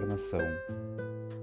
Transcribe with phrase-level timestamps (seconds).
[0.00, 0.40] coração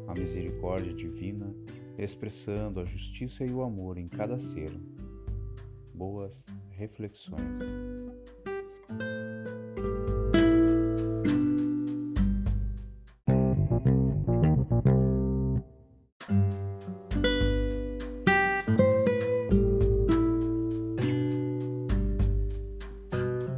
[0.07, 1.51] a misericórdia divina,
[1.97, 4.71] expressando a justiça e o amor em cada ser.
[5.91, 7.41] Boas reflexões.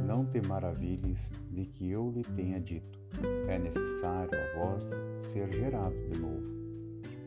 [0.06, 1.18] Não te maravilhes
[1.56, 2.98] de que eu lhe tenha dito.
[3.48, 4.84] É necessário a vós
[5.32, 6.44] ser gerado de novo.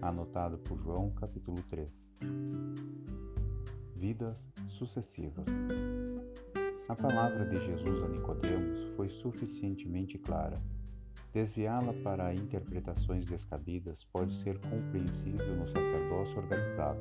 [0.03, 1.89] Anotado por João, capítulo 3.
[3.95, 4.37] Vidas
[4.77, 5.45] sucessivas.
[6.87, 10.61] A palavra de Jesus a Nicodemos foi suficientemente clara.
[11.33, 16.99] Desviá-la para interpretações descabidas pode ser compreensível no sacerdócio organizado,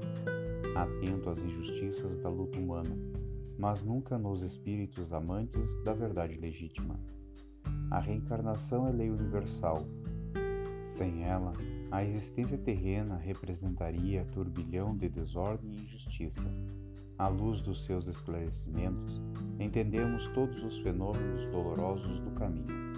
[0.75, 2.97] atento às injustiças da luta humana,
[3.59, 6.99] mas nunca nos espíritos amantes da verdade legítima.
[7.91, 9.83] A reencarnação é lei universal.
[10.97, 11.55] Sem ela,
[11.91, 16.45] a existência terrena representaria turbilhão de desordem e injustiça.
[17.17, 19.21] À luz dos seus esclarecimentos,
[19.59, 22.89] entendemos todos os fenômenos dolorosos do caminho.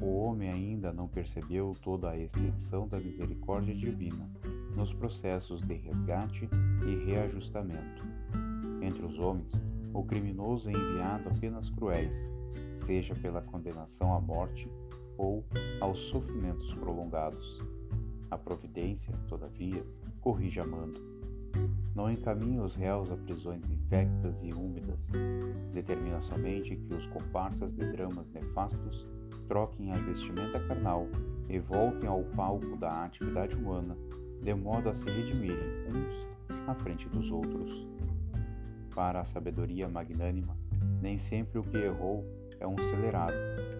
[0.00, 4.28] O homem ainda não percebeu toda a extensão da misericórdia divina
[4.74, 6.48] nos processos de resgate
[6.86, 8.02] e reajustamento.
[8.80, 9.52] Entre os homens,
[9.92, 12.10] o criminoso é enviado a penas cruéis,
[12.86, 14.68] seja pela condenação à morte
[15.16, 15.44] ou
[15.80, 17.62] aos sofrimentos prolongados.
[18.30, 19.84] A providência, todavia,
[20.20, 21.00] corrige amando.
[21.94, 24.98] Não encaminha os réus a prisões infectas e úmidas.
[25.72, 29.06] Determina somente que os comparsas de dramas nefastos
[29.46, 31.06] troquem a vestimenta carnal
[31.48, 33.96] e voltem ao palco da atividade humana,
[34.42, 36.26] de modo a se redimirem uns
[36.66, 37.86] à frente dos outros.
[38.94, 40.56] Para a sabedoria magnânima,
[41.00, 42.24] nem sempre o que errou
[42.60, 43.34] é um celerado,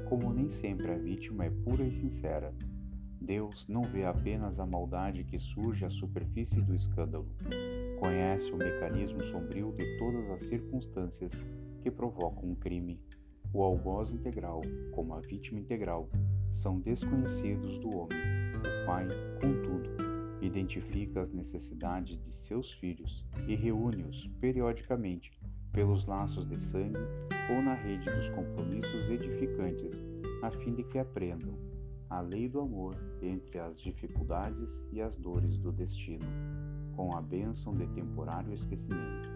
[0.08, 2.52] como nem sempre a vítima é pura e sincera.
[3.20, 7.26] Deus não vê apenas a maldade que surge à superfície do escândalo.
[7.98, 11.32] Conhece o mecanismo sombrio de todas as circunstâncias
[11.82, 13.00] que provocam um crime.
[13.52, 14.60] O algoz integral,
[14.92, 16.08] como a vítima integral,
[16.52, 18.18] são desconhecidos do homem.
[18.58, 19.08] O pai,
[19.40, 19.90] contudo,
[20.42, 25.30] identifica as necessidades de seus filhos e reúne-os periodicamente
[25.74, 26.96] pelos laços de sangue
[27.50, 30.00] ou na rede dos compromissos edificantes,
[30.40, 31.58] a fim de que aprendam
[32.08, 36.24] a lei do amor entre as dificuldades e as dores do destino,
[36.94, 39.28] com a bênção de temporário esquecimento.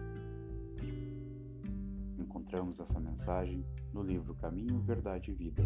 [2.17, 5.63] Encontramos essa mensagem no livro Caminho, Verdade e Vida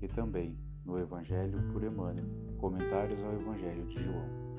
[0.00, 2.26] e também no Evangelho por Emmanuel,
[2.58, 4.49] Comentários ao Evangelho de João.